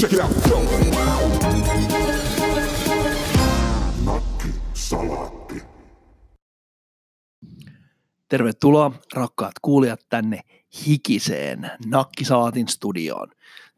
[0.00, 0.30] Check it out.
[4.04, 5.62] Nakki.
[8.28, 10.40] Tervetuloa rakkaat kuulijat tänne
[10.86, 13.28] hikiseen Nakkisalaatin studioon.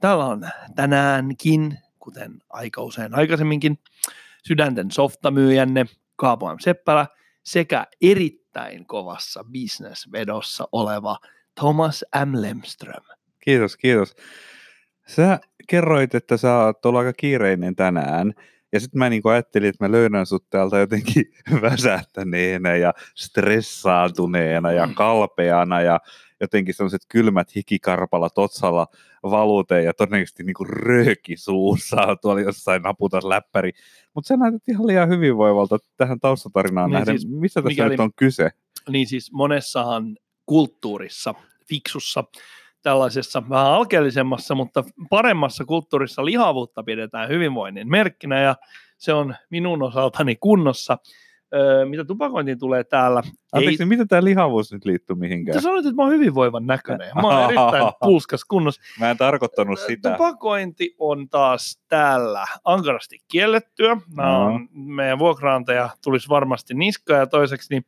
[0.00, 3.78] Täällä on tänäänkin, kuten aika usein aikaisemminkin,
[4.46, 5.86] sydänten softamyyjänne
[6.16, 6.56] Kaapo M.
[6.60, 7.06] Seppälä
[7.44, 11.18] sekä erittäin kovassa bisnesvedossa oleva
[11.60, 12.42] Thomas M.
[12.42, 13.04] Lemström.
[13.44, 14.14] Kiitos, kiitos.
[15.06, 18.32] Sä kerroit, että sä oot ollut aika kiireinen tänään.
[18.72, 21.24] Ja sitten mä niin ajattelin, että mä löydän sut täältä jotenkin
[21.62, 24.94] väsähtäneenä ja stressaantuneena ja Mm.
[24.94, 26.00] kalpeana ja
[26.40, 28.86] jotenkin sellaiset kylmät hikikarpalla totsalla
[29.22, 33.72] valuteen ja todennäköisesti niin rööki suussa tuolla jossain naputas läppäri.
[34.14, 37.20] Mutta sä näytät ihan liian hyvinvoivalta tähän taustatarinaan Niin nähden.
[37.20, 38.50] siis Mistä tässä mikäli- nyt on kyse?
[38.88, 41.34] Niin siis monessahan kulttuurissa,
[41.68, 42.24] fiksussa,
[42.82, 48.56] tällaisessa vähän alkeellisemmassa, mutta paremmassa kulttuurissa lihavuutta pidetään hyvinvoinnin merkkinä ja
[48.98, 50.98] se on minun osaltani kunnossa.
[51.54, 55.54] Öö, mitä tupakointiin tulee täällä, Anteeksi, miten tämä lihavuus nyt liittyy mihinkään?
[55.54, 57.10] Sä sanoit, että mä oon hyvinvoivan näköinen.
[57.14, 58.80] Mä oon erittäin pulskas kunnossa.
[59.00, 60.10] Mä en tarkoittanut sitä.
[60.10, 63.96] Tupakointi on taas täällä ankarasti kiellettyä.
[64.16, 64.44] Nämä No.
[64.44, 67.84] on, meidän vuokraantaja tulisi varmasti niskaa ja toiseksi niin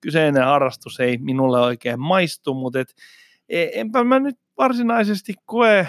[0.00, 2.94] kyseinen harrastus ei minulle oikein maistu, mutta et,
[3.48, 5.88] enpä mä nyt varsinaisesti koe äh,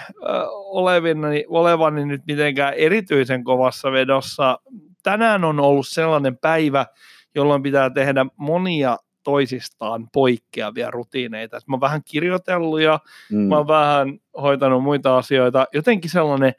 [0.51, 4.59] olevani, olevani nyt mitenkään erityisen kovassa vedossa.
[5.03, 6.85] Tänään on ollut sellainen päivä,
[7.35, 11.59] jolloin pitää tehdä monia toisistaan poikkeavia rutiineita.
[11.67, 12.99] Mä oon vähän kirjoitellut ja
[13.31, 13.37] Mm.
[13.37, 15.65] mä oon vähän hoitanut muita asioita.
[15.73, 16.53] Jotenkin sellainen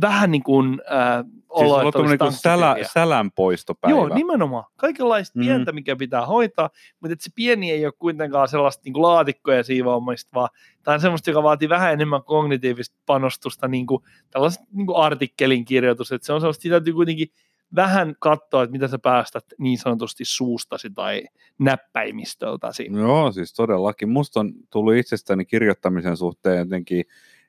[0.00, 2.88] vähän niin kuin äh, Siis sulla on että olisi niinku sälä, tanssipeliä.
[2.92, 3.96] sälän poistopäivä.
[3.96, 4.64] Joo, nimenomaan.
[4.76, 5.44] Kaikenlaista Mm.
[5.44, 10.30] pientä, mikä pitää hoitaa, mutta se pieni ei ole kuitenkaan sellaista niin kuin laatikkoja siivoamista,
[10.34, 10.48] vaan
[10.82, 15.64] tämä on semmoista, joka vaatii vähän enemmän kognitiivista panostusta, niin kuin tällaiset niin kuin artikkelin
[15.64, 17.28] kirjoitus, että se on sellaista, sitä täytyy kuitenkin
[17.74, 21.22] vähän katsoa, että mitä sä päästät niin sanotusti suustasi tai
[21.58, 22.88] näppäimistöltäsi.
[22.92, 24.08] Joo, siis todellakin.
[24.08, 27.04] Musta on tullut itsestäni kirjoittamisen suhteen jotenkin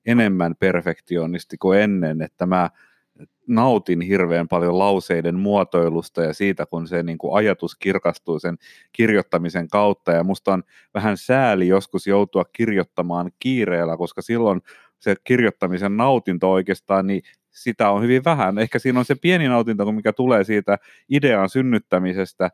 [0.05, 2.69] enemmän perfektionisti kuin ennen, että mä
[3.47, 8.57] nautin hirveän paljon lauseiden muotoilusta ja siitä, kun se niin kuin ajatus kirkastuu sen
[8.91, 10.11] kirjoittamisen kautta.
[10.11, 10.63] Ja musta on
[10.93, 14.61] vähän sääli joskus joutua kirjoittamaan kiireellä, koska silloin
[14.99, 18.57] se kirjoittamisen nautinto oikeastaan, niin sitä on hyvin vähän.
[18.57, 20.77] Ehkä siinä on se pieni nautinto, mikä tulee siitä
[21.09, 22.49] idean synnyttämisestä,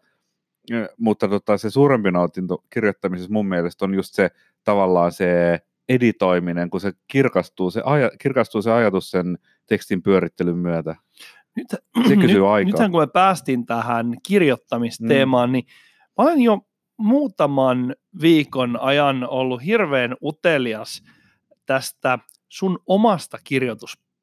[0.72, 4.30] Ö, mutta tota, se suurempi nautinto kirjoittamisessa mun mielestä on just se
[4.63, 5.59] tavallaan se
[5.90, 10.96] editoiminen, kun se kirkastuu se, aja, kirkastuu se ajatus sen tekstin pyörittelyn myötä.
[11.56, 11.68] Nyt,
[12.08, 12.72] Se kysyy nyt, aikaa.
[12.72, 15.53] Nythän kun me päästiin tähän kirjoittamisteemaan, mm.
[15.53, 15.66] niin
[16.18, 16.59] mä olen jo
[16.98, 21.03] muutaman viikon ajan ollut hirveän utelias
[21.66, 22.19] tästä
[22.50, 23.38] sun omasta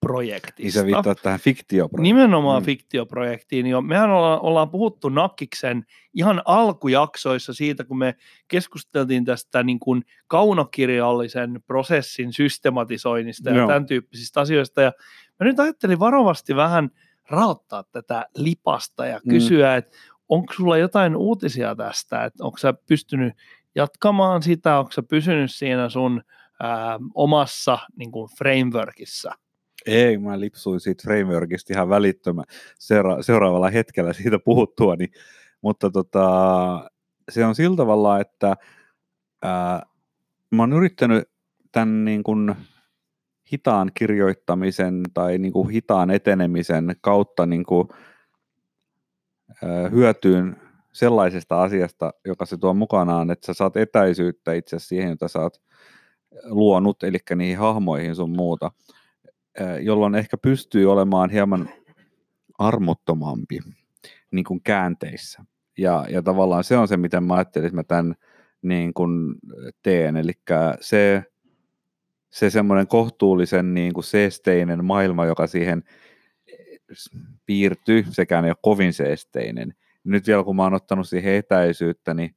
[0.06, 0.62] kirjoitusprojektista.
[0.62, 2.02] Niin se viittaa tähän fiktioprojektiin.
[2.16, 2.62] Nimenomaan Mm.
[2.62, 2.66] mm.
[2.66, 3.66] fiktioprojektiin.
[3.66, 3.80] Jo.
[3.80, 5.84] Mehän ollaan, ollaan puhuttu Nakkiksen
[6.14, 8.14] ihan alkujaksoissa siitä, kun me
[8.48, 13.66] keskusteltiin tästä niin kuin kaunokirjallisen prosessin systematisoinnista ja Joo.
[13.66, 14.82] tämän tyyppisistä asioista.
[14.82, 14.92] Ja
[15.40, 16.90] mä nyt ajattelin varovasti vähän
[17.30, 19.30] raottaa tätä lipasta ja Mm.
[19.30, 19.78] kysyä, mm.
[19.78, 19.96] että
[20.28, 23.34] onko sulla jotain uutisia tästä, että onko sä pystynyt
[23.74, 26.22] jatkamaan sitä, onko sä pysynyt siinä sun
[26.62, 29.32] ää, omassa niin kuin frameworkissa?
[29.86, 32.44] Ei, mä lipsuin siitä frameworkista ihan välittömän
[32.78, 35.10] seura- seuraavalla hetkellä siitä puhuttua, niin,
[35.62, 36.90] mutta tota,
[37.30, 38.56] se on sillä tavalla, että
[39.42, 39.82] ää,
[40.50, 41.28] mä oon yrittänyt
[41.72, 42.54] tämän niin kuin
[43.52, 47.88] hitaan kirjoittamisen tai niin kuin hitaan etenemisen kautta niin kuin,
[49.64, 50.56] ää, hyötyyn
[50.92, 55.62] sellaisesta asiasta, joka se tuo mukanaan, että sä saat etäisyyttä itse siihen, jota sä oot
[56.44, 58.70] luonut, eli niihin hahmoihin sun muuta,
[59.82, 61.68] jolloin ehkä pystyy olemaan hieman
[62.58, 63.58] armottomampi
[64.30, 65.44] niin kuin käänteissä.
[65.78, 68.14] Ja, ja tavallaan se on se, miten mä ajattelin, että mä tämän
[68.62, 69.34] niin kuin
[69.82, 70.16] teen.
[70.16, 70.32] Eli
[70.80, 71.24] se,
[72.30, 75.82] se semmoinen kohtuullisen niin kuin seesteinen maailma, joka siihen
[77.46, 79.74] piirtyy, sekään ei ole kovin seesteinen.
[80.04, 82.36] Nyt vielä kun mä oon ottanut siihen etäisyyttä, niin,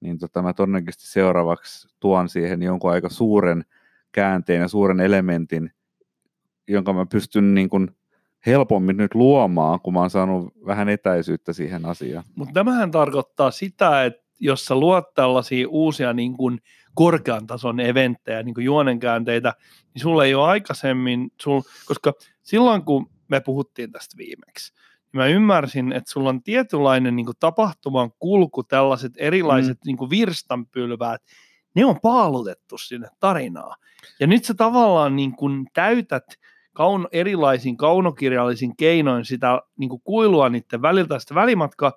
[0.00, 3.64] niin tota, mä todennäköisesti seuraavaksi tuon siihen jonkun aika suuren
[4.12, 5.70] käänteen ja suuren elementin,
[6.68, 7.90] jonka mä pystyn niin kuin
[8.46, 12.24] helpommin nyt luomaan, kun mä oon saanut vähän etäisyyttä siihen asiaan.
[12.34, 16.58] Mutta tämähän tarkoittaa sitä, että jos sä luot tällaisia uusia niin kuin
[16.94, 19.54] korkean tason eventtejä, niin kuin juonenkäänteitä,
[19.94, 22.12] niin sulla ei ole aikaisemmin, sul, koska
[22.42, 24.72] silloin kun me puhuttiin tästä viimeksi,
[25.12, 29.86] niin mä ymmärsin, että sulla on tietynlainen niin kuin tapahtuman kulku, tällaiset erilaiset mm.
[29.86, 31.22] niin kuin virstanpylväät,
[31.74, 33.76] ne on paalutettu sinne tarinaan.
[34.20, 36.24] Ja nyt sä tavallaan niin kuin täytät
[36.78, 41.92] kaun, erilaisin kaunokirjallisin keinoin sitä niin kuin kuilua niiden väliltä sitä välimatkaa,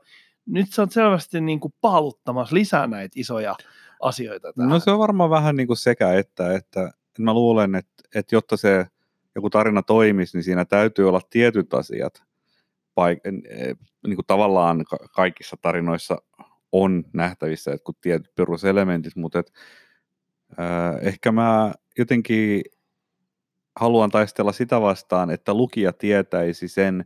[0.45, 3.56] nyt sä oot selvästi niin kuin paaluttamassa lisää näitä isoja
[4.01, 4.69] asioita tähän.
[4.69, 8.57] No se on varmaan vähän niin kuin sekä että, että mä luulen, että, että jotta
[8.57, 8.86] se
[9.36, 12.24] joku tarina toimisi, niin siinä täytyy olla tietyt asiat,
[12.95, 13.31] paik-
[14.07, 14.86] niin kuin tavallaan
[15.16, 16.22] kaikissa tarinoissa
[16.72, 19.51] on nähtävissä että kun tietyt peruselementit, mutta et,
[20.60, 22.62] äh, ehkä mä jotenkin
[23.80, 27.06] haluan taistella sitä vastaan, että lukija tietäisi sen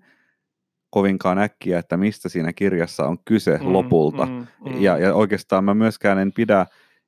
[0.90, 4.26] kovinkaan äkkiä, että mistä siinä kirjassa on kyse mm, lopulta.
[4.26, 4.82] Mm, mm.
[4.82, 6.66] Ja, ja oikeastaan mä myöskään en pidä,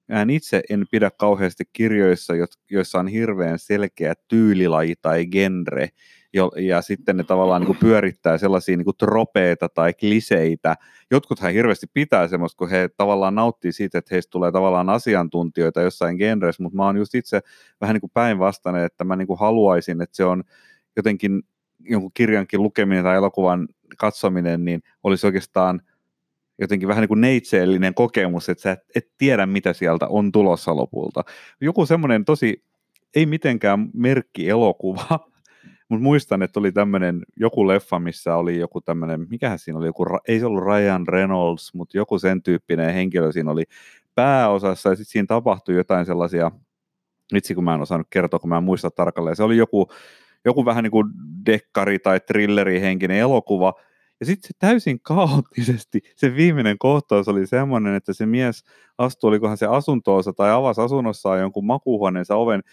[0.07, 2.33] mä en itse en pidä kauheasti kirjoissa,
[2.71, 5.89] joissa on hirveän selkeä tyylilaji tai genre,
[6.37, 10.75] jo, ja sitten ne tavallaan niin kuin pyörittää sellaisia niin kuin tropeita tai kliseitä.
[11.11, 16.17] Jotkuthan hirveästi pitää semmoista, kun he tavallaan nauttii siitä, että heistä tulee tavallaan asiantuntijoita jossain
[16.17, 17.41] genressä, mutta mä oon just itse
[17.81, 20.43] vähän niin kuin päinvastainen, että mä niin kuin haluaisin, että se on
[20.95, 21.43] jotenkin
[21.79, 23.67] jonkun kirjankin lukeminen tai elokuvan
[23.97, 25.81] katsominen, niin olisi oikeastaan
[26.61, 30.75] jotenkin vähän niin kuin neitseellinen kokemus, että sä et, et tiedä, mitä sieltä on tulossa
[30.75, 31.23] lopulta.
[31.61, 32.63] Joku semmoinen tosi,
[33.15, 35.19] ei mitenkään merkki elokuva,
[35.89, 40.05] mutta muistan, että oli tämmöinen joku leffa, missä oli joku tämmöinen, mikähän siinä oli, joku,
[40.27, 43.63] ei se ollut Ryan Reynolds, mutta joku sen tyyppinen henkilö siinä oli
[44.15, 46.51] pääosassa, ja sitten siinä tapahtui jotain sellaisia,
[47.33, 49.87] vitsi kun mä en osannut kertoa, kun mä en muista tarkalleen, se oli joku,
[50.45, 51.07] joku vähän niin kuin
[51.45, 53.73] dekkari tai trilleri henkinen elokuva,
[54.19, 58.63] ja sitten se täysin kaoottisesti, se viimeinen kohtaus oli semmoinen, että se mies
[58.97, 62.63] astui, olikohan se asuntoosa tai avasi asunnossaan jonkun makuuhuoneensa oven,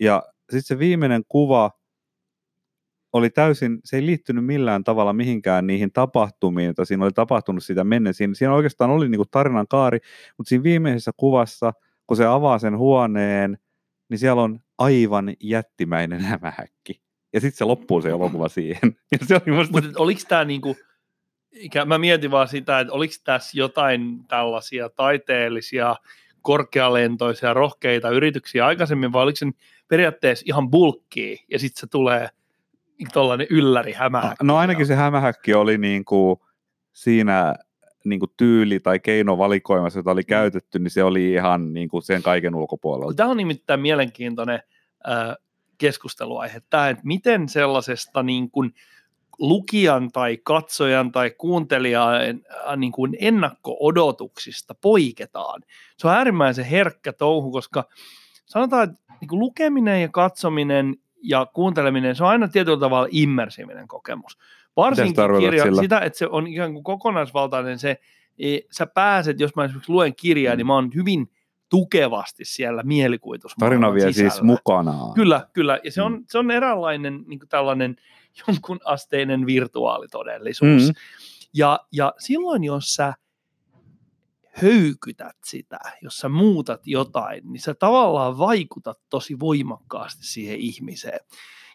[0.00, 1.70] ja sitten se viimeinen kuva
[3.16, 7.84] oli täysin, se ei liittynyt millään tavalla mihinkään niihin tapahtumiin, joita siinä oli tapahtunut sitä
[7.84, 8.14] menneen.
[8.14, 9.98] Siinä, siinä oikeastaan oli niin kuin tarinan kaari,
[10.36, 11.72] mutta siinä viimeisessä kuvassa,
[12.06, 13.58] kun se avaa sen huoneen,
[14.08, 17.02] niin siellä on aivan jättimäinen hämähäkki.
[17.32, 18.96] Ja sitten se loppuu se elokuva siihen.
[19.46, 19.72] Oli musta...
[19.72, 20.76] Mutta oliko tämä niinku,
[21.86, 25.96] mä mietin vaan sitä, että oliko tässä jotain tällaisia taiteellisia,
[26.42, 29.46] korkealentoisia, rohkeita yrityksiä aikaisemmin, vai oliko se
[29.88, 32.28] periaatteessa ihan bulkkiä, ja sitten se tulee–
[33.12, 34.44] tuollainen ylläri hämähäkki.
[34.44, 36.36] No ainakin se hämähäkki oli niin kuin
[36.92, 37.54] siinä
[38.04, 40.26] niin kuin tyyli tai keinovalikoimassa, jota oli mm.
[40.26, 43.14] käytetty, niin se oli ihan niin kuin sen kaiken ulkopuolella.
[43.14, 44.60] Tämä on nimittäin mielenkiintoinen
[45.08, 45.36] äh,
[45.78, 48.74] keskusteluaihe, tämä, että miten sellaisesta niin kuin
[49.38, 55.62] lukijan tai katsojan tai kuuntelijan äh, niin kuin ennakko-odotuksista poiketaan.
[55.98, 57.84] Se on äärimmäisen herkkä touhu, koska
[58.46, 60.96] sanotaan, että niin kuin lukeminen ja katsominen
[61.28, 64.38] ja kuunteleminen, se on aina tietyllä tavalla immersiivinen kokemus.
[64.76, 65.82] Varsinkin kirja, sillä?
[65.82, 68.00] sitä, että se on ikään kuin kokonaisvaltainen se,
[68.38, 70.56] e, sä pääset, jos mä esimerkiksi luen kirjaa, mm.
[70.56, 71.30] niin mä oon hyvin
[71.68, 73.54] tukevasti siellä mielikuvitus.
[73.58, 74.30] Tarina vie siis sisällä.
[74.30, 75.14] siis mukanaan.
[75.14, 75.80] Kyllä, kyllä.
[75.84, 76.24] Ja se on, mm.
[76.28, 77.96] se on eräänlainen niin tällainen
[78.48, 80.82] jonkun asteinen virtuaalitodellisuus.
[80.82, 80.94] Mm.
[81.54, 83.14] Ja, ja silloin, jos sä
[84.62, 91.20] höykytät sitä, jos sä muutat jotain, niin sä tavallaan vaikutat tosi voimakkaasti siihen ihmiseen.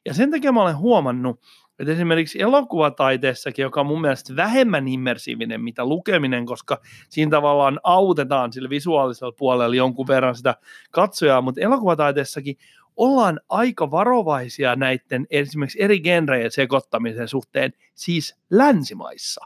[0.06, 1.40] Ja sen takia mä olen huomannut,
[1.80, 8.54] että esimerkiksi elokuvataiteessakin, joka on mun mielestä vähemmän immersiivinen mitä lukeminen, koska siinä tavallaan autetaan
[8.54, 10.56] sillä visuaalisella puolella jonkun verran sitä
[10.92, 12.56] katsojaa, mutta elokuvataiteessakin
[12.96, 19.46] ollaan aika varovaisia näiden esimerkiksi eri genrejen sekoittamisen suhteen, siis länsimaissa.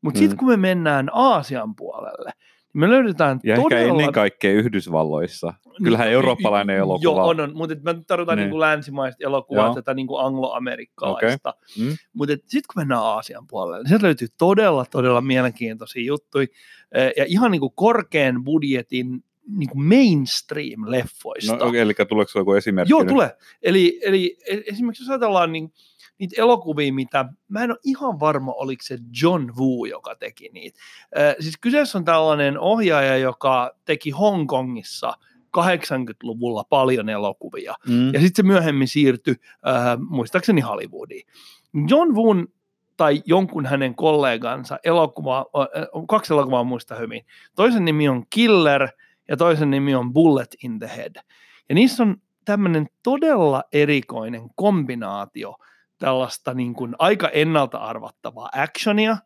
[0.00, 0.38] Mutta sitten mm.
[0.38, 2.32] kun me mennään Aasian puolelle,
[2.76, 3.82] me löydetään ja todella...
[3.82, 5.54] ehkä ennen kaikkea Yhdysvalloissa.
[5.84, 7.02] Kyllähän eurooppalainen elokuva...
[7.02, 7.56] Joo, on, on.
[7.56, 8.50] mutta mä tarkoitan niin.
[8.50, 11.48] niin länsimaista elokuvaa, tätä niin kuin angloamerikkalaista.
[11.50, 11.86] Okay.
[11.86, 11.96] Mm.
[12.12, 16.46] Mutta sitten kun mennään Aasian puolelle, niin sieltä löytyy todella, todella mielenkiintoisia juttuja.
[17.16, 21.56] Ja ihan niin kuin korkean budjetin niin kuin mainstream-leffoista.
[21.56, 22.92] No, eli tuleeko joku esimerkki?
[22.92, 23.08] Joo, nyt?
[23.08, 23.36] tulee.
[23.62, 25.72] Eli, eli e, esimerkiksi jos ajatellaan niin,
[26.18, 30.80] niitä elokuvia, mitä mä en ole ihan varma, oliko se John Woo, joka teki niitä.
[31.18, 35.12] Äh, siis kyseessä on tällainen ohjaaja, joka teki Hongkongissa
[35.58, 38.14] 80-luvulla paljon elokuvia, mm.
[38.14, 39.34] ja sitten se myöhemmin siirtyi,
[39.66, 41.26] äh, muistaakseni Hollywoodiin.
[41.88, 42.48] John Woon
[42.96, 47.26] tai jonkun hänen kollegansa elokuva, äh, kaksi elokuvaa muista hyvin.
[47.54, 48.88] Toisen nimi on Killer
[49.28, 51.16] ja toisen nimi on Bullet in the Head.
[51.68, 55.56] Ja niissä on tämmöinen todella erikoinen kombinaatio
[55.98, 59.16] tällaista niin kuin aika ennalta arvattavaa actionia,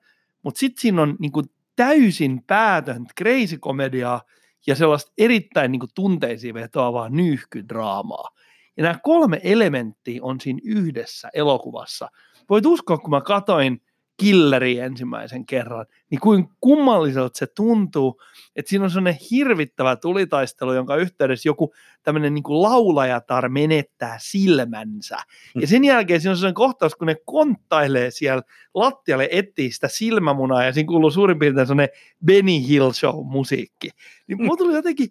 [0.43, 4.23] mutta sitten siinä on niin kuin täysin päätöntä crazy komediaa
[4.67, 8.29] ja sellaista erittäin niin kuin tunteisiin vetoavaa nyyhkydraamaa.
[8.77, 12.09] Ja nämä kolme elementtiä on siinä yhdessä elokuvassa.
[12.51, 13.83] Voit uskoa, kun mä katoin
[14.21, 18.23] killeri ensimmäisen kerran, niin kuin kummalliselta se tuntuu,
[18.57, 25.17] että siinä on sellainen hirvittävä tulitaistelu, jonka yhteydessä joku tämmöinen niin laulajatar menettää silmänsä.
[25.61, 28.43] Ja sen jälkeen siinä on sellainen kohtaus, kun ne konttailee siellä
[28.75, 33.91] lattialle, etsii sitä silmämunaa, ja siinä kuuluu suurin piirtein sellainen Benny Hill Show-musiikki.
[34.27, 35.09] Niin mulla tuli jotenkin,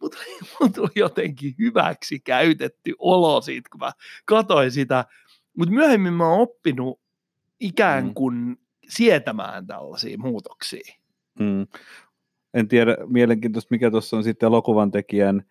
[0.00, 0.16] mulla
[0.60, 3.92] mulla tuli jotenkin hyväksi käytetty olo siitä, kun mä
[4.24, 5.04] katsoin sitä.
[5.56, 7.01] Mutta myöhemmin mä oon oppinut
[7.62, 8.14] ikään Mm.
[8.14, 8.56] kuin
[8.88, 10.94] sietämään tällaisia muutoksia.
[11.38, 11.66] Mm.
[12.54, 15.42] En tiedä, mielenkiintoista mikä tuossa on sitten elokuvan tekijän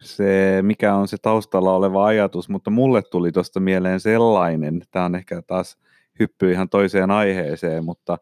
[0.00, 5.14] se, mikä on se taustalla oleva ajatus, mutta mulle tuli tuosta mieleen sellainen, tämä on
[5.14, 5.78] ehkä taas
[6.20, 8.18] hyppy ihan toiseen aiheeseen, mutta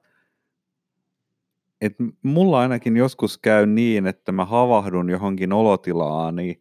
[1.81, 6.61] et mulla ainakin joskus käy niin, että mä havahdun johonkin olotilaan, niin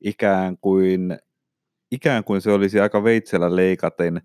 [0.00, 1.18] ikään kuin,
[1.90, 4.22] ikään kuin se olisi aika veitsellä leikaten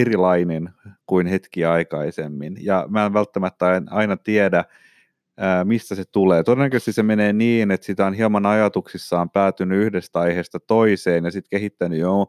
[0.00, 0.70] erilainen
[1.06, 2.56] kuin hetki aikaisemmin.
[2.60, 4.64] Ja mä en välttämättä aina tiedä,
[5.64, 6.42] mistä se tulee.
[6.42, 11.50] Todennäköisesti se menee niin, että sitä on hieman ajatuksissaan päätynyt yhdestä aiheesta toiseen ja sitten
[11.50, 12.26] kehittänyt jo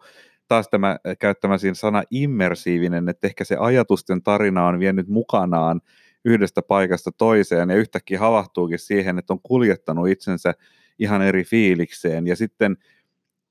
[0.47, 5.81] taas tämä käyttämäsi sana immersiivinen, että ehkä se ajatusten tarina on vienyt mukanaan
[6.25, 10.53] yhdestä paikasta toiseen ja yhtäkkiä havahtuukin siihen, että on kuljettanut itsensä
[10.99, 12.77] ihan eri fiilikseen ja sitten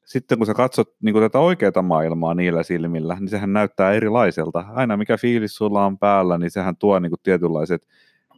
[0.08, 4.64] sitten kun sä katsot niin kuin tätä oikeaa maailmaa niillä silmillä, niin sehän näyttää erilaiselta.
[4.74, 7.86] Aina mikä fiilis sulla on päällä, niin sehän tuo niin kuin tietynlaiset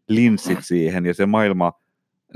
[0.09, 1.73] linssit siihen ja se maailma,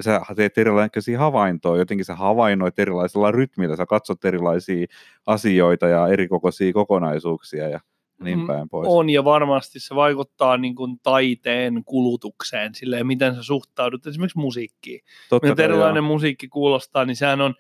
[0.00, 4.86] sä teet erilaisia havaintoja, jotenkin sä havainnoit erilaisella rytmillä, sä katsot erilaisia
[5.26, 7.80] asioita ja erikokoisia kokonaisuuksia ja
[8.22, 8.88] niin Mm, päin pois.
[8.90, 15.00] On ja varmasti se vaikuttaa niin kuin taiteen kulutukseen, silleen miten sä suhtaudut esimerkiksi musiikkiin.
[15.28, 16.08] Totta kai, erilainen joo.
[16.08, 17.54] musiikki kuulostaa, niin sehän on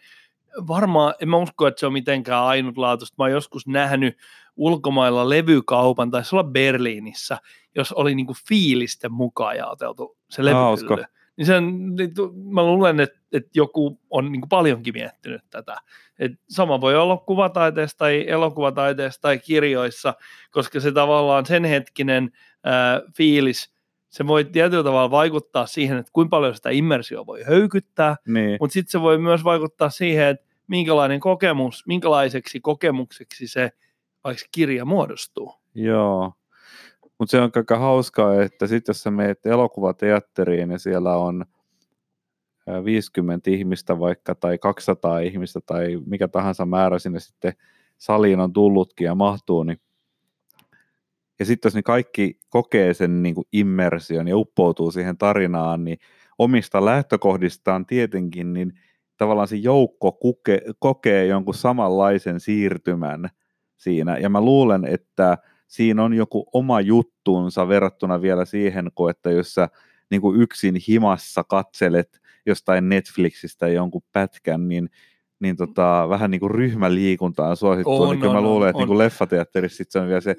[0.66, 3.14] varmaan, en mä usko, että se on mitenkään ainutlaatuista.
[3.18, 4.16] Mä oon joskus nähnyt
[4.56, 7.38] ulkomailla levykaupan, taisi olla Berliinissä,
[7.74, 11.04] jos oli niinku fiilisten mukaan jaoteltu se levyhylly.
[11.36, 12.10] Niin sen, niin
[12.52, 15.76] mä luulen, että, että joku on niinku paljonkin miettinyt tätä.
[16.18, 20.14] Et sama voi olla kuvataiteessa tai elokuvataiteessa tai kirjoissa,
[20.50, 22.30] koska se tavallaan sen hetkinen
[22.64, 23.74] ää, fiilis,
[24.08, 28.56] se voi tietyllä tavalla vaikuttaa siihen, että kuinka paljon sitä immersio voi höykyttää, Niin.
[28.60, 33.70] mutta sitten se voi myös vaikuttaa siihen, että minkälainen kokemus, minkälaiseksi kokemukseksi se
[34.24, 35.54] vaikka kirja muodostuu.
[35.74, 36.32] Joo.
[37.18, 41.44] Mutta se on aika hauskaa, että sitten jos sä meet elokuvateatteriin ja siellä on
[42.66, 47.52] ää, 50 ihmistä vaikka tai 200 ihmistä tai mikä tahansa määrä sinne sitten
[47.98, 49.80] saliin on tullutkin ja mahtuu, niin
[51.38, 55.98] ja sitten jos ne kaikki kokee sen niin kuin immersion ja uppoutuu siihen tarinaan, niin
[56.38, 58.80] omista lähtökohdistaan tietenkin, niin
[59.16, 63.28] tavallaan se joukko kuke, kokee jonkun samanlaisen siirtymän
[63.76, 64.18] siinä.
[64.18, 69.54] Ja mä luulen, että siinä on joku oma juttuunsa verrattuna vielä siihen, kun että jos
[69.54, 69.68] sä
[70.10, 74.90] niin kuin yksin himassa katselet jostain Netflixistä jonkun pätkän, niin
[75.40, 78.78] niin tota, vähän niin kuin ryhmäliikuntaan suosittua, On, niin kyllä mä on, luulen, on, että
[78.78, 80.36] niin kuin leffateatterissa sit se on vielä se,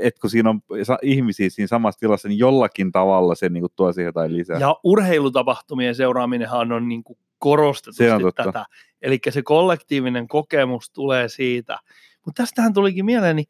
[0.00, 0.60] että kun siinä on
[1.02, 4.58] ihmisiä siinä samassa tilassa, niin jollakin tavalla se niin kuin tuo siihen jotain lisää.
[4.58, 8.04] Ja urheilutapahtumien seuraaminenhan on niin kuin korostetusti
[8.36, 8.66] tätä.
[9.02, 11.78] Eli se kollektiivinen kokemus tulee siitä.
[12.26, 13.48] Mutta tästähän tulikin mieleen, niin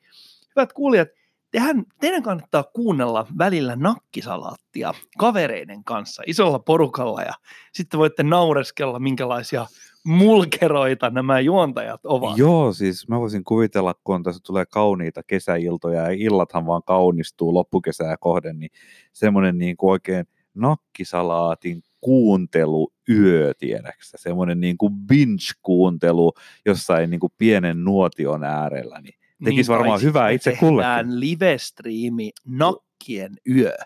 [0.56, 1.08] hyvät kuulijat,
[1.50, 7.32] tehän, teidän kannattaa kuunnella välillä nakkisalaattia kavereiden kanssa isolla porukalla ja
[7.72, 9.66] sitten voitte naureskella, minkälaisia
[10.04, 12.38] mulkeroita nämä juontajat ovat.
[12.38, 18.16] Joo, siis mä voisin kuvitella, kun tässä tulee kauniita kesäiltoja ja illathan vaan kaunistuu loppukesää
[18.20, 18.70] kohden, niin
[19.12, 26.32] semmoinen niin kuin oikein nakkisalaatin kuunteluyö, tiedäksä, semmoinen niin kuin binge-kuuntelu
[26.66, 31.20] jossain niin kuin pienen nuotion äärellä, niin tekisi tai varmaan hyvää itse tehdään kullekin.
[31.20, 33.76] live-striimi Nakkien yö.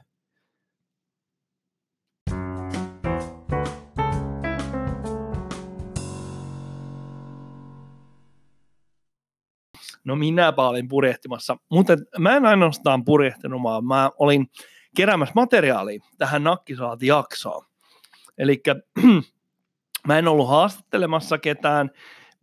[10.05, 14.47] No minäpä olin purjehtimassa, mutta mä en ainoastaan purjehtinut, vaan mä olin
[14.97, 17.70] keräämässä materiaalia tähän nakkisaati-jaksoon.
[18.41, 18.63] Eli
[20.09, 21.91] mä en ollut haastattelemassa ketään,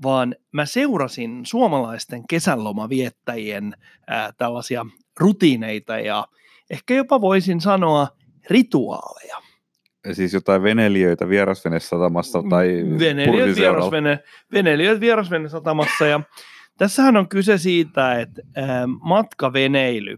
[0.04, 3.74] vaan mä seurasin suomalaisten kesälomaviettäjien
[4.08, 4.86] ää, tällaisia
[5.20, 6.28] rutiineita ja
[6.70, 8.08] ehkä jopa voisin sanoa
[8.50, 9.38] rituaaleja.
[10.12, 12.68] Siis jotain venelijöitä vierasvenesatamassa tai
[13.00, 13.92] Veneilijät, pursiseuralla.
[13.92, 14.20] vierasvene,
[14.54, 16.22] veneilijät vierasvenesatamassa ja
[16.78, 20.18] tässähän on kyse siitä, että ää, matkaveneily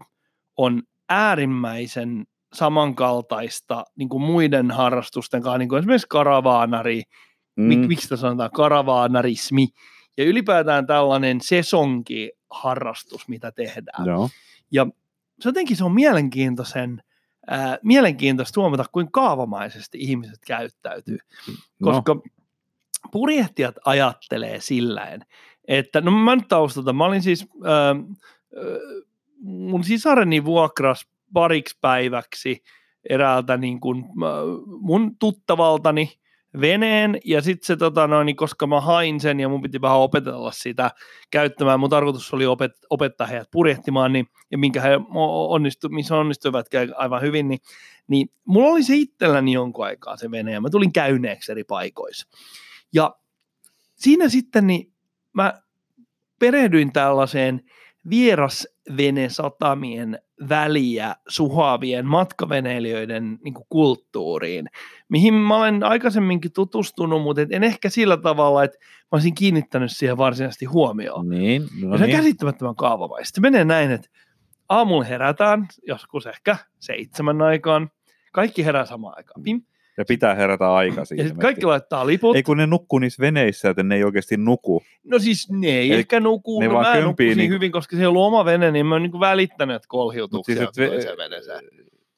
[0.57, 7.03] on äärimmäisen samankaltaista niin kuin muiden harrastusten kanssa, niin kuin esimerkiksi karavaanari,
[7.55, 7.63] mm.
[7.63, 9.67] Mm, miksi sitä sanotaan, karavaanarismi,
[10.17, 14.05] ja ylipäätään tällainen sesonki-harrastus, mitä tehdään.
[14.05, 14.29] joo.
[14.71, 14.87] Ja
[15.39, 17.03] se jotenkin se on mielenkiintoisen,
[17.47, 21.17] ää, mielenkiintoista huomata, kuinka kaavamaisesti ihmiset käyttäytyy.
[21.79, 21.91] No.
[21.91, 22.21] Koska no.
[23.11, 25.21] purjehtijat ajattelee silläin,
[25.67, 27.95] että no mä nyt taustalta, mä olin siis, ää,
[29.41, 32.63] mun sisareni vuokras pariksi päiväksi
[33.09, 34.05] eräältä niin kuin,
[34.81, 36.11] mun tuttavaltani
[36.61, 39.97] veneen, ja sitten se, tota noin, niin koska mä hain sen ja mun piti vähän
[39.97, 40.91] opetella sitä
[41.31, 44.89] käyttämään, mun tarkoitus oli opet, opettaa heidät purjehtimaan, niin, ja minkä he
[45.49, 47.59] onnistu, missä onnistuivat aivan hyvin, niin,
[48.07, 52.27] niin mulla oli se itselläni jonkun aikaa se vene, ja mä tulin käyneeksi eri paikoissa.
[52.93, 53.15] Ja
[53.95, 54.93] siinä sitten niin
[55.33, 55.61] mä
[56.39, 57.61] perehdyin tällaiseen
[58.09, 64.67] vierasvenesatamien väliä suhaavien matkaveneilijöiden niin kuin kulttuuriin,
[65.09, 70.17] mihin mä olen aikaisemminkin tutustunut, mutta en ehkä sillä tavalla, että mä olisin kiinnittänyt siihen
[70.17, 71.29] varsinaisesti huomioon.
[71.29, 72.17] Niin, no ja se on niin.
[72.17, 73.35] käsittämättömän kaavamaista.
[73.35, 74.09] Se menee näin, että
[74.69, 77.91] aamulla herätään, joskus ehkä seitsemän aikaan,
[78.33, 79.43] kaikki herää samaan aikaan.
[79.43, 79.61] Pim.
[79.99, 81.17] Ja pitää herätä aikaisin.
[81.17, 82.35] Ja sitten kaikki laittaa liput.
[82.35, 84.83] Ei kun ne nukkuu niissä veneissä, että ne ei oikeasti nuku.
[85.03, 87.95] No siis ne ei Eli ehkä nuku, ne no vaan mä kömpii niinku- hyvin, koska
[87.95, 90.87] se ei ollut oma vene, niin mä oon niinku välittänyt, että kolhiutuu siis, et ve-
[90.87, 91.61] toiseen veneeseen.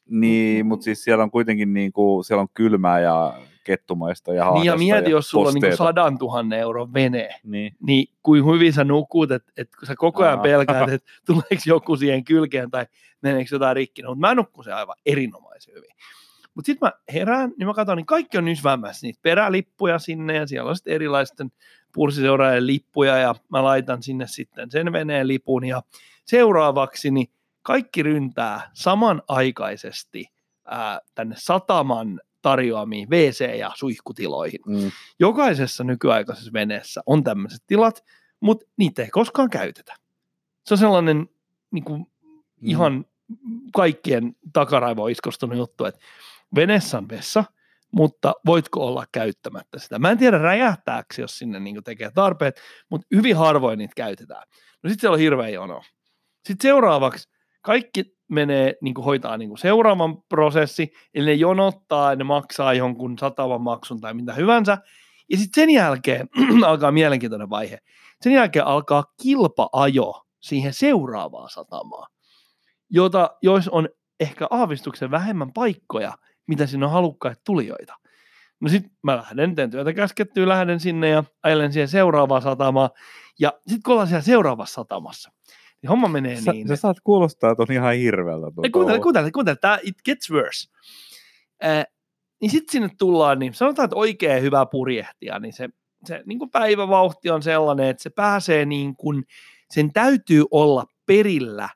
[0.09, 3.33] Niin, mutta siis siellä on kuitenkin niinku, siellä on kylmää ja
[3.63, 7.75] kettumaista ja Niin ja mieti, jos sulla on niinku sadan tuhannen euron vene, Niin.
[7.87, 10.43] niin kuin hyvin sä nukut, että et, kun sä koko ajan Aa.
[10.43, 12.85] pelkäät, että tuleeko joku siihen kylkeen tai
[13.21, 14.03] meneekö jotain rikki.
[14.03, 15.91] Mutta mä nukkun se aivan erinomaisen hyvin.
[16.53, 20.47] Mutta sitten mä herään, niin mä katson, niin kaikki on nysvämässä niitä perälippuja sinne ja
[20.47, 21.51] siellä on sitten erilaisten
[21.93, 25.81] pursiseuraajien lippuja ja mä laitan sinne sitten sen veneen lipun ja
[26.25, 27.27] seuraavaksi niin
[27.63, 30.25] kaikki ryntää samanaikaisesti
[30.65, 34.91] ää, tänne sataman tarjoamiin WC- ja suihkutiloihin Mm.
[35.19, 38.03] jokaisessa nykyaikaisessa veneessä on tämmöiset tilat,
[38.39, 39.95] mutta niitä ei koskaan käytetä.
[40.65, 41.29] Se on sellainen
[41.71, 42.05] niin kuin,
[42.61, 43.05] ihan
[43.75, 45.99] kaikkien takaraivoon iskostunut juttu, että
[46.55, 47.43] vessa,
[47.91, 49.99] mutta voitko olla käyttämättä sitä?
[49.99, 54.43] Mä en tiedä räjähtääkö, jos sinne niin tekee tarpeet, mutta hyvin harvoin niitä käytetään.
[54.83, 55.81] No sitten siellä on hirveä jono.
[56.45, 57.29] Sitten seuraavaksi
[57.61, 63.17] kaikki menee, niin kuin hoitaa niin kuin seuraavan prosessi, eli ne jonottaa ne maksaa jonkun
[63.17, 64.77] satavan maksun tai mitä hyvänsä.
[65.29, 66.29] Ja sitten sen jälkeen
[66.67, 67.77] alkaa mielenkiintoinen vaihe.
[68.21, 72.11] Sen jälkeen alkaa kilpaajo siihen seuraavaan satamaan,
[72.89, 76.13] jota, jos on ehkä aavistuksen vähemmän paikkoja,
[76.47, 77.95] mitä siinä on halukkaita tulijoita.
[78.59, 82.89] No sitten mä lähden, teen työtä käskettyä, lähden sinne ja ajelen siihen seuraavaan satamaan.
[83.39, 85.31] Ja sitten kun ollaan siellä seuraavassa satamassa,
[85.81, 86.67] niin homma menee Sä, niin.
[86.67, 88.47] sä saat kuulostaa, että on ihan hirveältä.
[88.63, 90.69] Ei, kuuntele, kuuntele, kuuntele, tämä it gets worse.
[91.63, 91.85] Äh,
[92.41, 95.69] niin sitten sinne tullaan, niin sanotaan, että oikein hyvä purjehtija, niin se,
[96.05, 99.23] se niin kuin päivävauhti on sellainen, että se pääsee niin kuin,
[99.69, 101.69] sen täytyy olla perillä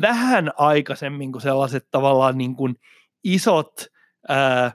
[0.00, 2.74] vähän aikaisemmin kuin sellaiset tavallaan niin kuin
[3.24, 3.72] isot,
[4.28, 4.72] ää,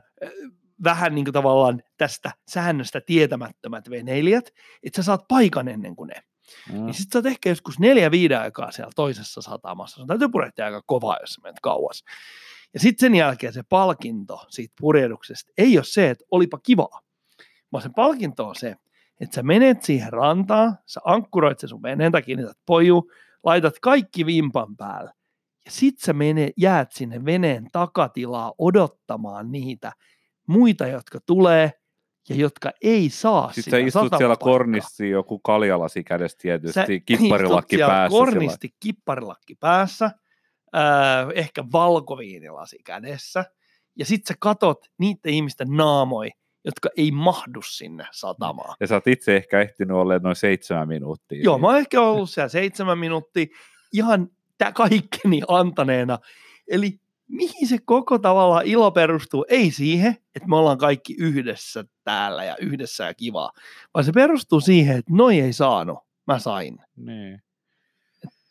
[0.83, 4.49] vähän niin kuin tavallaan tästä säännöstä tietämättömät veneilijät,
[4.83, 6.23] että sä saat paikan ennen kuin ne.
[6.73, 6.85] Mm.
[6.85, 9.95] Niin sit sä oot ehkä joskus neljä viiden aikaa siellä toisessa satamassa.
[9.95, 12.03] Sun täytyy purjehtia aika kovaa, jos sä menet kauas.
[12.73, 17.01] Ja sitten sen jälkeen se palkinto siitä purjehduksesta ei ole se, että olipa kivaa,
[17.71, 18.75] vaan se palkinto on se,
[19.21, 23.11] että sä menet siihen rantaan, sä ankkuroit sen sun veneen tai kiinnität poju,
[23.43, 25.11] laitat kaikki vimpan päälle
[25.65, 29.91] ja sit sä mene, jäät sinne veneen takatilaa odottamaan niitä
[30.47, 31.71] muita, jotka tulee
[32.29, 36.85] ja jotka ei saa Sitten sitä sä istut siellä kornisti joku kaljalasi kädessä tietysti, Sä
[37.05, 38.17] kipparilakki päässä.
[38.17, 40.05] sillä Kornisti kipparilakki päässä,
[40.75, 43.45] äh, ehkä valkoviinilasi kädessä,
[43.95, 46.29] ja sitten sä katot niiden ihmisten naamoi,
[46.65, 48.75] jotka ei mahdu sinne satamaan.
[48.79, 51.43] Ja sä oot itse ehkä ehtinyt olla noin seitsemän minuuttia.
[51.43, 53.45] Joo, mä oon ehkä ollut siellä seitsemän minuuttia
[53.93, 56.19] ihan tä- kaikkeni antaneena.
[56.67, 59.45] Eli mihin se koko tavallaan ilo perustuu?
[59.49, 63.51] Ei siihen, että me ollaan kaikki yhdessä täällä ja yhdessä ja kivaa,
[63.93, 66.77] vaan se perustuu siihen, että noi ei saanut, mä sain.
[66.95, 67.41] Niin.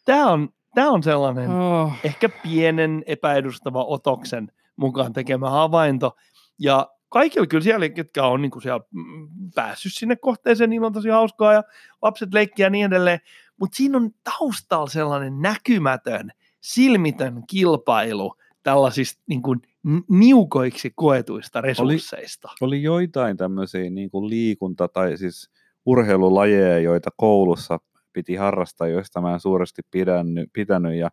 [0.04, 1.92] Tämä on, tää on sellainen Oh.
[2.04, 6.16] ehkä pienen epäedustava otoksen mukaan tekemä havainto.
[6.58, 10.92] Ja kaikilla kyllä siellä, ketkä on niin kuin siellä mm, päässyt sinne kohteeseen, niillä on
[10.92, 11.62] tosi hauskaa ja
[12.02, 13.20] lapset leikkiä ja niin edelleen.
[13.60, 19.62] Mutta siinä on taustalla sellainen näkymätön, silmitön kilpailu tällaisista niin kuin
[20.08, 22.48] niukoiksi koetuista resursseista.
[22.60, 25.50] Oli joitain tämmöisiä niin kuin liikunta- tai siis
[25.86, 27.80] urheilulajeja, joita koulussa
[28.12, 31.10] piti harrastaa, joista mä en suuresti pidännyt, pitänyt ja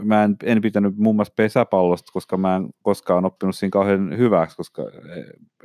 [0.00, 4.56] mä en, en pitänyt muun muassa pesäpallosta, koska mä en koskaan oppinut siinä kauhean hyväksi,
[4.56, 4.82] koska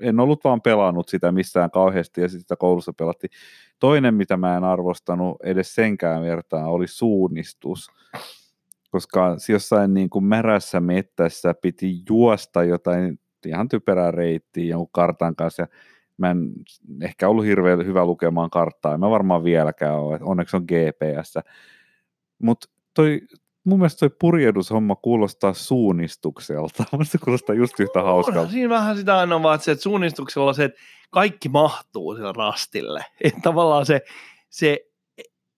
[0.01, 3.31] en ollut vaan pelannut sitä missään kauheasti ja sitä koulussa pelattiin.
[3.79, 7.91] Toinen, mitä mä en arvostanut edes senkään vertaan, oli suunnistus.
[8.89, 15.63] koska jossain niin kuin märässä mettässä piti juosta jotain ihan typerää reittiä jonkun kartan kanssa,
[15.63, 15.67] ja
[16.17, 16.51] mä en
[17.01, 21.33] ehkä ollut hirveän hyvä lukemaan karttaa, en mä varmaan vieläkään ole, onneksi on GPS.
[22.39, 23.21] Mutta toi,
[23.67, 26.83] mun mielestä toi purjehdushomma kuulostaa suunnistukselta.
[26.91, 28.35] Mun se kuulostaa just yhtä hauskaa.
[28.35, 30.79] Onhan siinä vähän sitä aina vaan, että, se, että suunnistuksella on se, että
[31.11, 33.05] kaikki mahtuu sille rastille.
[33.23, 34.01] Että tavallaan se,
[34.49, 34.79] se,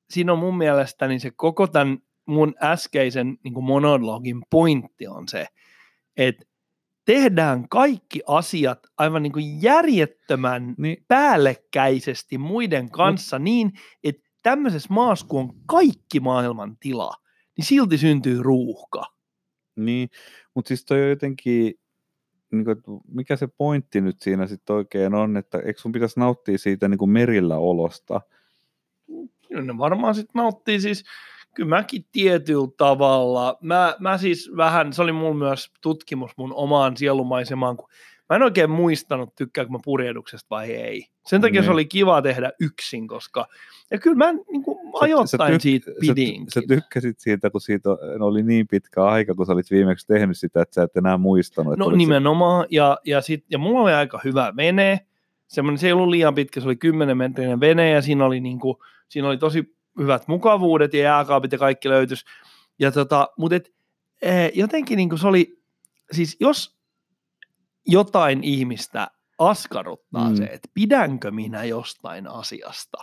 [0.09, 5.47] siinä on mun mielestä niin se koko tämän mun äskeisen niin monologin pointti on se,
[6.17, 6.45] että
[7.05, 11.05] tehdään kaikki asiat aivan niin kuin järjettömän Niin.
[11.07, 13.71] päällekkäisesti muiden kanssa niin,
[14.03, 17.13] että tämmöisessä maassa, kun on kaikki maailman tila,
[17.59, 19.03] niin silti syntyy ruuhka.
[19.75, 20.09] Niin,
[20.55, 21.73] mutta siis toi on jotenkin,
[22.51, 26.57] niin kuin, mikä se pointti nyt siinä sitten oikein on, että eikö sun pitäisi nauttia
[26.57, 28.21] siitä niin kuin merillä olosta?
[29.47, 31.03] Kyllä ne varmaan sitten nauttii siis,
[31.55, 36.97] kyllä mäkin tietyllä tavalla, mä, mä siis vähän, se oli mulla myös tutkimus mun omaan
[36.97, 37.89] sielumaisemaan, kun
[38.29, 41.05] mä en oikein muistanut, tykkääkö mä purjehduksesta vai ei.
[41.27, 41.73] Sen takia se Niin.
[41.73, 43.47] oli kiva tehdä yksin, koska,
[43.91, 46.47] ja kyllä mä niin kuin ajoittain tyk- siitä sä, pidinkin.
[46.53, 47.89] sä tykkäsit siitä, kun siitä
[48.19, 51.77] oli niin pitkä aika, kun sä olit viimeksi tehnyt sitä, että sä et enää muistanut.
[51.77, 54.99] No oliko se- nimenomaan, ja, ja, sit, ja mulla oli aika hyvä vene,
[55.47, 58.79] semmoinen, se ei ollut liian pitkä, se oli 10 metrinen vene, ja siinä oli, niinku,
[59.09, 62.25] siinä oli tosi hyvät mukavuudet, ja jääkaapit ja kaikki löytys.
[62.79, 63.71] Ja tota, mutta et,
[64.21, 65.59] eh, jotenkin niinku se oli,
[66.11, 66.78] siis jos
[67.91, 69.07] jotain ihmistä
[69.39, 70.35] askarruttaa Mm.
[70.35, 72.97] se, että pidänkö minä jostain asiasta,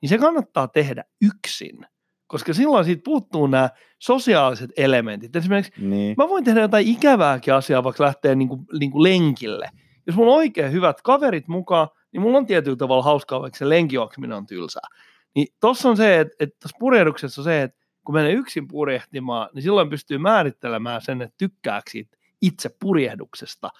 [0.00, 1.86] niin se kannattaa tehdä yksin,
[2.26, 5.36] koska silloin siitä puuttuu nämä sosiaaliset elementit.
[5.36, 6.14] Esimerkiksi Niin.
[6.18, 9.70] Mä voin tehdä jotain ikävääkin asiaa, vaikka lähteä niinku, niinku lenkille.
[10.06, 13.68] Jos mulla on oikein hyvät kaverit mukaan, niin mulla on tietyllä tavalla hauskaa, vaikka se
[13.68, 14.88] lenkijuokseminen on tylsää.
[15.34, 19.48] Niin tossa on se, että, että tuossa purjehduksessa on se, että kun menee yksin purjehtimaan,
[19.54, 23.70] niin silloin pystyy määrittelemään sen, että tykkääkö siitä itse purjehduksesta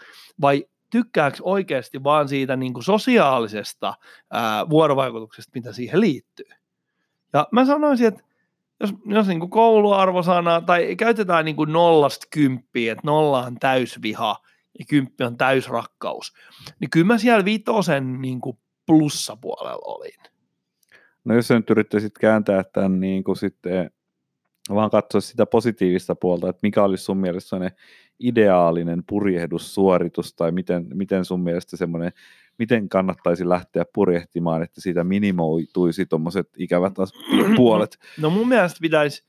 [0.41, 3.95] vai tykkääkö oikeasti vaan siitä niin kuin sosiaalisesta
[4.31, 6.51] ää, vuorovaikutuksesta, mitä siihen liittyy.
[7.33, 8.23] Ja mä sanoisin, että
[8.81, 14.37] jos, jos niin kuin kouluarvosana tai käytetään niin kuin nollasta kymppiä, että nolla on täysviha
[14.79, 16.33] ja kymppi on täysrakkaus,
[16.81, 20.21] niin kyllä mä siellä viitosen niin kuin plussapuolella olin.
[21.25, 23.91] No jos sä nyt yrittäisit kääntää tämän niin kuin sitten
[24.75, 27.57] vaan katsoa sitä positiivista puolta, että mikä olisi sun mielestä
[28.21, 32.13] ideaalinen purjehdussuoritus tai miten, miten sun mielestä semmoinen,
[32.59, 37.13] miten kannattaisi lähteä purjehtimaan, että siitä minimoituisi tuommoiset ikävät as-
[37.57, 37.99] puolet.
[38.21, 39.25] No mun mielestä pitäisi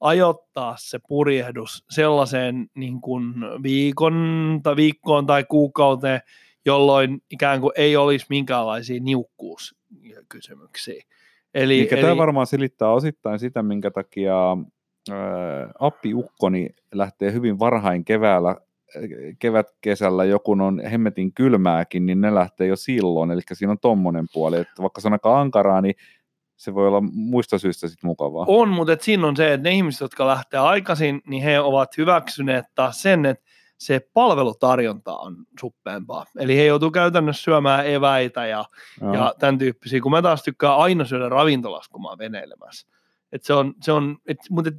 [0.00, 6.20] ajoittaa se purjehdus sellaiseen niin kuin viikon tai viikkoon tai kuukauteen,
[6.64, 11.04] jolloin ikään kuin ei olisi minkäänlaisia niukkuuskysymyksiä.
[11.54, 14.56] Eli, Eli, eli Tämä varmaan selittää osittain sitä, minkä takia
[15.78, 19.02] appiukkoni lähtee hyvin varhain keväällä, ää,
[19.38, 23.30] kevätkesällä, joku on hemmetin kylmääkin, niin ne lähtee jo silloin.
[23.30, 25.94] Eli siinä on tommonen puoli, että vaikka se on aika ankaraa, niin
[26.56, 28.44] se voi olla muista syistä sitten mukavaa.
[28.48, 31.96] On, mutta et siinä on se, että ne ihmiset, jotka lähtee aikaisin, niin he ovat
[31.96, 33.44] hyväksyneet taas sen, että
[33.78, 36.26] se palvelutarjonta on suppeampaa.
[36.38, 38.64] Eli he joutuu käytännössä syömään eväitä ja,
[39.00, 39.14] Joo.
[39.14, 42.88] ja tämän tyyppisiä, kun mä taas tykkään aina syödä ravintolassa, kun mä oon veneilemässä.
[43.32, 44.70] Et se on, se on, et, mutta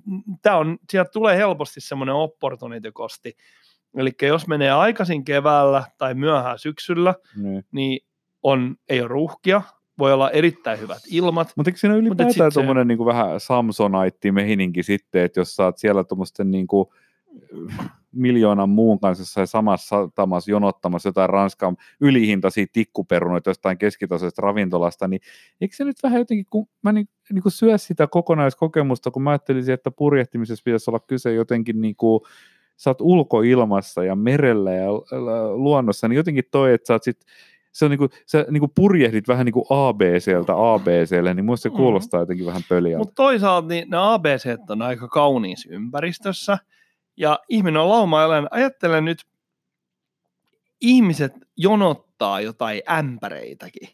[0.42, 3.38] tää on, sieltä tulee helposti semmoinen opportunity-kosti.
[3.98, 7.66] Eli jos menee aikaisin keväällä tai myöhään syksyllä, Niin.
[7.72, 8.00] niin
[8.44, 9.62] on, ei ole ruuhkia,
[10.00, 11.54] voi olla erittäin hyvät ilmat.
[11.56, 16.04] Mutta eikö siinä ylipäätään sit se- tuommoinen niinku vähän Samsonite-mehininki sitten, että jos oot siellä
[16.04, 16.94] tuommoisten niinku
[18.12, 25.21] miljoonan muun kanssa samassa satamassa jonottamassa jotain Ranskan ylihintaisia tikkuperunoita jostain keskitasoisesta ravintolasta, niin
[25.62, 29.30] eikö se nyt vähän jotenkin, kun mä niin, niin kuin syö sitä kokonaiskokemusta, kun mä
[29.30, 32.21] ajattelisin, että purjehtimisessa pitäisi olla kyse jotenkin niin kuin,
[32.78, 34.88] sä oot ulkoilmassa ja merellä ja
[35.56, 37.19] luonnossa, niin jotenkin toi, että sä oot sit,
[37.71, 41.76] se on niinku, sä niinku purjehdit vähän niinku ABCltä ABClle, niin musta se Mm.
[41.76, 42.97] kuulostaa jotenkin vähän pöliältä.
[42.97, 46.58] Mutta toisaalta niin ne ABC on aika kauniissa ympäristössä,
[47.17, 48.19] ja ihminen on lauma
[48.52, 49.26] Ajattelen nyt,
[50.82, 53.89] ihmiset jonottaa jotain ämpäreitäkin.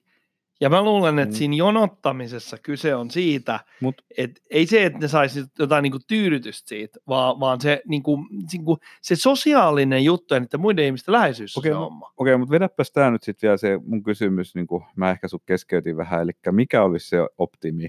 [0.62, 1.38] Ja mä luulen, että Mm.
[1.38, 6.70] siinä jonottamisessa kyse on siitä, Mut- että ei se, että ne saisi jotain niinku tyydytystä
[6.70, 8.20] siitä, vaan, vaan se, niinku,
[8.52, 12.14] niinku, se sosiaalinen juttu ja niiden muiden ihmisten läheisyys on Okei, se homma.
[12.18, 15.44] Okei, mutta vedäpäs tämä nyt sitten vielä se mun kysymys, niin kuin mä ehkä sut
[15.46, 17.88] keskeytin vähän, eli mikä olisi se optimi?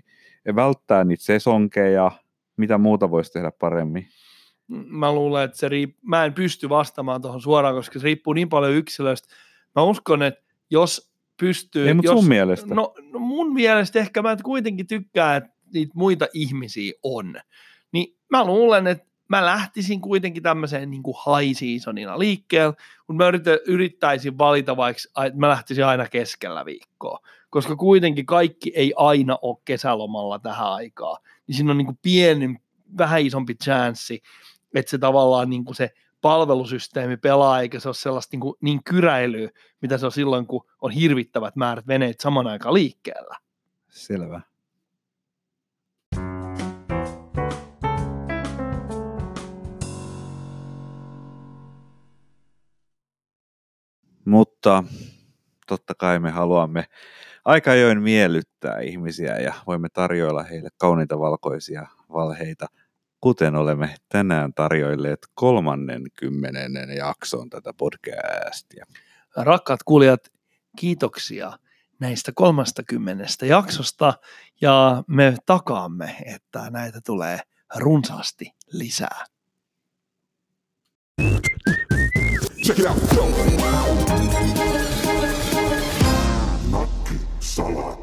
[0.54, 2.10] Välttää niitä sesonkeja,
[2.56, 4.08] mitä muuta voisi tehdä paremmin?
[4.68, 5.96] Mä luulen, että se riip...
[6.02, 9.28] mä en pysty vastaamaan tuohon suoraan, koska se riippuu niin paljon yksilöistä.
[9.74, 11.88] Mä uskon, että jos pystyy...
[11.88, 12.20] Ei, mutta jos...
[12.20, 12.74] sun mielestä.
[12.74, 17.40] No, no mun mielestä ehkä mä kuitenkin tykkään, että niitä muita ihmisiä on.
[17.92, 22.74] Niin mä luulen, että mä lähtisin kuitenkin tämmöiseen niin kuin high seasonina liikkeelle,
[23.06, 27.18] mutta mä yritän, yrittäisin valita vaikka, että mä lähtisin aina keskellä viikkoa,
[27.50, 32.56] koska kuitenkin kaikki ei aina ole kesälomalla tähän aikaan, niin siinä on niin kuin pieni,
[32.98, 34.22] vähän isompi chanssi,
[34.74, 38.84] että se tavallaan niin kuin se palvelusysteemi pelaa, eikä se ole sellaista niin, kuin, niin
[38.84, 39.50] kyräilyä,
[39.82, 43.36] mitä se on silloin, kun on hirvittävät määrät veneet saman aikaan liikkeellä.
[43.88, 44.40] Selvä.
[54.24, 54.84] Mutta
[55.66, 56.84] totta kai me haluamme
[57.44, 62.66] aika ajoin miellyttää ihmisiä ja voimme tarjoilla heille kauniita valkoisia valheita,
[63.20, 68.86] kuten olemme tänään tarjoilleet kolmannen kymmenennen jakson tätä podcastia.
[69.36, 70.20] Rakkaat kuulijat,
[70.76, 71.52] kiitoksia
[72.00, 74.14] näistä kolmasta kymmenestä jaksosta
[74.60, 77.40] ja me takaamme, että näitä tulee
[77.76, 79.24] runsaasti lisää.
[82.64, 82.98] Check it out.
[87.40, 87.97] Salat.